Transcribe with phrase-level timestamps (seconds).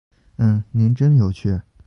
[0.39, 1.61] 嗯，您真有趣